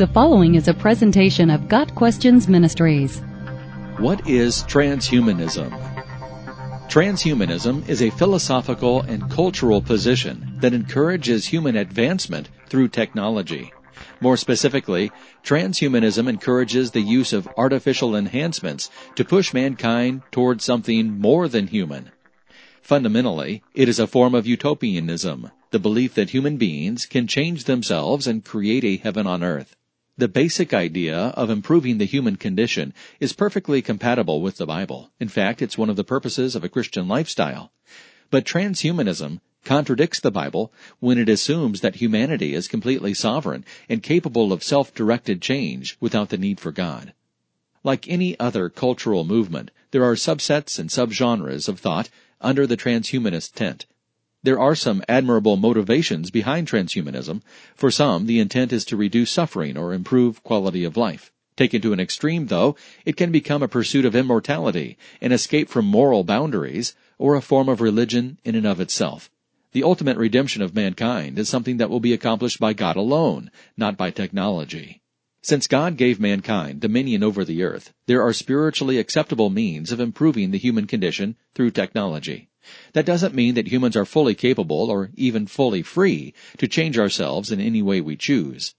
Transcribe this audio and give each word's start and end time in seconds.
The 0.00 0.06
following 0.06 0.54
is 0.54 0.66
a 0.66 0.72
presentation 0.72 1.50
of 1.50 1.68
Got 1.68 1.94
Questions 1.94 2.48
Ministries. 2.48 3.18
What 3.98 4.26
is 4.26 4.62
transhumanism? 4.62 5.68
Transhumanism 6.88 7.86
is 7.86 8.00
a 8.00 8.08
philosophical 8.08 9.02
and 9.02 9.30
cultural 9.30 9.82
position 9.82 10.54
that 10.60 10.72
encourages 10.72 11.44
human 11.44 11.76
advancement 11.76 12.48
through 12.70 12.88
technology. 12.88 13.74
More 14.22 14.38
specifically, 14.38 15.12
transhumanism 15.44 16.30
encourages 16.30 16.92
the 16.92 17.02
use 17.02 17.34
of 17.34 17.46
artificial 17.58 18.16
enhancements 18.16 18.88
to 19.16 19.24
push 19.26 19.52
mankind 19.52 20.22
toward 20.32 20.62
something 20.62 21.20
more 21.20 21.46
than 21.46 21.66
human. 21.66 22.10
Fundamentally, 22.80 23.62
it 23.74 23.86
is 23.86 23.98
a 23.98 24.06
form 24.06 24.34
of 24.34 24.46
utopianism, 24.46 25.50
the 25.72 25.78
belief 25.78 26.14
that 26.14 26.30
human 26.30 26.56
beings 26.56 27.04
can 27.04 27.26
change 27.26 27.64
themselves 27.64 28.26
and 28.26 28.46
create 28.46 28.82
a 28.82 28.96
heaven 28.96 29.26
on 29.26 29.44
earth. 29.44 29.76
The 30.20 30.28
basic 30.28 30.74
idea 30.74 31.16
of 31.28 31.48
improving 31.48 31.96
the 31.96 32.04
human 32.04 32.36
condition 32.36 32.92
is 33.20 33.32
perfectly 33.32 33.80
compatible 33.80 34.42
with 34.42 34.58
the 34.58 34.66
Bible. 34.66 35.10
In 35.18 35.28
fact, 35.28 35.62
it's 35.62 35.78
one 35.78 35.88
of 35.88 35.96
the 35.96 36.04
purposes 36.04 36.54
of 36.54 36.62
a 36.62 36.68
Christian 36.68 37.08
lifestyle. 37.08 37.72
But 38.30 38.44
transhumanism 38.44 39.40
contradicts 39.64 40.20
the 40.20 40.30
Bible 40.30 40.74
when 40.98 41.16
it 41.16 41.30
assumes 41.30 41.80
that 41.80 41.94
humanity 41.94 42.52
is 42.52 42.68
completely 42.68 43.14
sovereign 43.14 43.64
and 43.88 44.02
capable 44.02 44.52
of 44.52 44.62
self-directed 44.62 45.40
change 45.40 45.96
without 46.00 46.28
the 46.28 46.36
need 46.36 46.60
for 46.60 46.70
God. 46.70 47.14
Like 47.82 48.06
any 48.06 48.38
other 48.38 48.68
cultural 48.68 49.24
movement, 49.24 49.70
there 49.90 50.04
are 50.04 50.16
subsets 50.16 50.78
and 50.78 50.90
subgenres 50.90 51.66
of 51.66 51.80
thought 51.80 52.10
under 52.42 52.66
the 52.66 52.76
transhumanist 52.76 53.54
tent. 53.54 53.86
There 54.42 54.58
are 54.58 54.74
some 54.74 55.02
admirable 55.06 55.56
motivations 55.56 56.30
behind 56.30 56.66
transhumanism. 56.66 57.42
For 57.74 57.90
some, 57.90 58.26
the 58.26 58.38
intent 58.38 58.72
is 58.72 58.86
to 58.86 58.96
reduce 58.96 59.30
suffering 59.30 59.76
or 59.76 59.92
improve 59.92 60.42
quality 60.42 60.82
of 60.84 60.96
life. 60.96 61.30
Taken 61.56 61.82
to 61.82 61.92
an 61.92 62.00
extreme, 62.00 62.46
though, 62.46 62.74
it 63.04 63.18
can 63.18 63.30
become 63.30 63.62
a 63.62 63.68
pursuit 63.68 64.06
of 64.06 64.16
immortality, 64.16 64.96
an 65.20 65.32
escape 65.32 65.68
from 65.68 65.84
moral 65.84 66.24
boundaries, 66.24 66.94
or 67.18 67.34
a 67.34 67.42
form 67.42 67.68
of 67.68 67.82
religion 67.82 68.38
in 68.42 68.54
and 68.54 68.66
of 68.66 68.80
itself. 68.80 69.30
The 69.72 69.82
ultimate 69.82 70.16
redemption 70.16 70.62
of 70.62 70.74
mankind 70.74 71.38
is 71.38 71.50
something 71.50 71.76
that 71.76 71.90
will 71.90 72.00
be 72.00 72.14
accomplished 72.14 72.58
by 72.58 72.72
God 72.72 72.96
alone, 72.96 73.50
not 73.76 73.98
by 73.98 74.10
technology. 74.10 75.02
Since 75.42 75.68
God 75.68 75.96
gave 75.96 76.20
mankind 76.20 76.80
dominion 76.80 77.22
over 77.22 77.46
the 77.46 77.62
earth, 77.62 77.94
there 78.04 78.22
are 78.22 78.32
spiritually 78.34 78.98
acceptable 78.98 79.48
means 79.48 79.90
of 79.90 79.98
improving 79.98 80.50
the 80.50 80.58
human 80.58 80.86
condition 80.86 81.36
through 81.54 81.70
technology. 81.70 82.50
That 82.92 83.06
doesn't 83.06 83.34
mean 83.34 83.54
that 83.54 83.68
humans 83.68 83.96
are 83.96 84.04
fully 84.04 84.34
capable 84.34 84.90
or 84.90 85.10
even 85.14 85.46
fully 85.46 85.80
free 85.80 86.34
to 86.58 86.68
change 86.68 86.98
ourselves 86.98 87.50
in 87.50 87.58
any 87.58 87.80
way 87.80 88.02
we 88.02 88.16
choose. 88.16 88.74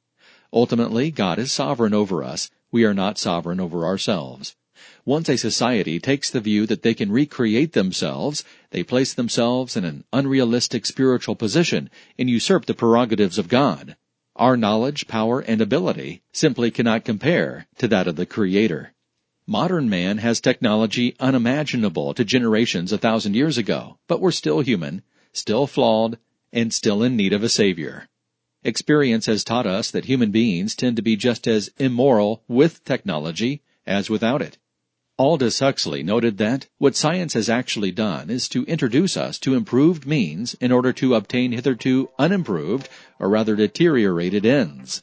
Ultimately, 0.53 1.09
God 1.09 1.39
is 1.39 1.51
sovereign 1.51 1.95
over 1.95 2.23
us. 2.23 2.51
We 2.71 2.83
are 2.83 2.93
not 2.93 3.17
sovereign 3.17 3.59
over 3.59 3.83
ourselves. 3.83 4.55
Once 5.03 5.29
a 5.29 5.37
society 5.37 5.99
takes 5.99 6.29
the 6.29 6.39
view 6.39 6.67
that 6.67 6.83
they 6.83 6.93
can 6.93 7.11
recreate 7.11 7.73
themselves, 7.73 8.43
they 8.69 8.83
place 8.83 9.15
themselves 9.15 9.75
in 9.75 9.83
an 9.83 10.03
unrealistic 10.13 10.85
spiritual 10.85 11.35
position 11.35 11.89
and 12.19 12.29
usurp 12.29 12.67
the 12.67 12.75
prerogatives 12.75 13.39
of 13.39 13.47
God. 13.47 13.95
Our 14.41 14.57
knowledge, 14.57 15.07
power, 15.07 15.39
and 15.39 15.61
ability 15.61 16.23
simply 16.33 16.71
cannot 16.71 17.05
compare 17.05 17.67
to 17.77 17.87
that 17.89 18.07
of 18.07 18.15
the 18.15 18.25
Creator. 18.25 18.91
Modern 19.45 19.87
man 19.87 20.17
has 20.17 20.41
technology 20.41 21.15
unimaginable 21.19 22.15
to 22.15 22.25
generations 22.25 22.91
a 22.91 22.97
thousand 22.97 23.35
years 23.35 23.59
ago, 23.59 23.99
but 24.07 24.19
we're 24.19 24.31
still 24.31 24.61
human, 24.61 25.03
still 25.31 25.67
flawed, 25.67 26.17
and 26.51 26.73
still 26.73 27.03
in 27.03 27.15
need 27.15 27.33
of 27.33 27.43
a 27.43 27.49
savior. 27.49 28.09
Experience 28.63 29.27
has 29.27 29.43
taught 29.43 29.67
us 29.67 29.91
that 29.91 30.05
human 30.05 30.31
beings 30.31 30.73
tend 30.73 30.95
to 30.95 31.03
be 31.03 31.15
just 31.15 31.47
as 31.47 31.69
immoral 31.77 32.43
with 32.47 32.83
technology 32.83 33.61
as 33.85 34.09
without 34.09 34.41
it. 34.41 34.57
Aldous 35.21 35.59
Huxley 35.59 36.01
noted 36.01 36.39
that 36.39 36.65
what 36.79 36.95
science 36.95 37.35
has 37.35 37.47
actually 37.47 37.91
done 37.91 38.31
is 38.31 38.49
to 38.49 38.63
introduce 38.63 39.15
us 39.15 39.37
to 39.41 39.53
improved 39.53 40.07
means 40.07 40.55
in 40.55 40.71
order 40.71 40.91
to 40.93 41.13
obtain 41.13 41.51
hitherto 41.51 42.09
unimproved, 42.17 42.89
or 43.19 43.29
rather 43.29 43.55
deteriorated 43.55 44.47
ends. 44.47 44.99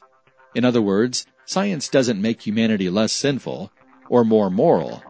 In 0.53 0.65
other 0.65 0.81
words, 0.81 1.25
science 1.45 1.87
doesn't 1.87 2.21
make 2.21 2.41
humanity 2.41 2.89
less 2.89 3.13
sinful, 3.13 3.71
or 4.09 4.25
more 4.25 4.49
moral. 4.49 5.01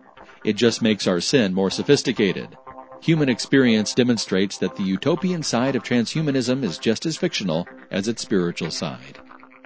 It 0.46 0.56
just 0.56 0.80
makes 0.80 1.08
our 1.08 1.22
sin 1.22 1.56
more 1.56 1.72
sophisticated. 1.72 2.56
Human 3.02 3.30
experience 3.30 3.96
demonstrates 3.96 4.60
that 4.60 4.76
the 4.76 4.84
utopian 4.84 5.42
side 5.42 5.76
of 5.76 5.82
transhumanism 5.82 6.64
is 6.64 6.78
just 6.78 7.08
as 7.08 7.18
fictional 7.18 7.68
as 7.90 8.08
its 8.08 8.22
spiritual 8.22 8.70
side. 8.70 9.18